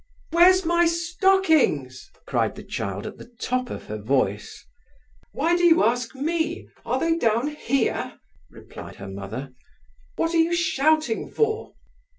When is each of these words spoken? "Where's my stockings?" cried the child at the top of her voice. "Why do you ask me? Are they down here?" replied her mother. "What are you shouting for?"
"Where's 0.31 0.65
my 0.65 0.87
stockings?" 0.87 2.09
cried 2.25 2.55
the 2.55 2.63
child 2.63 3.05
at 3.05 3.19
the 3.19 3.29
top 3.39 3.69
of 3.69 3.83
her 3.85 3.99
voice. 3.99 4.65
"Why 5.31 5.55
do 5.55 5.63
you 5.63 5.83
ask 5.83 6.15
me? 6.15 6.67
Are 6.83 6.99
they 6.99 7.17
down 7.19 7.49
here?" 7.49 8.17
replied 8.49 8.95
her 8.95 9.07
mother. 9.07 9.53
"What 10.15 10.33
are 10.33 10.39
you 10.39 10.55
shouting 10.55 11.29
for?" 11.29 11.73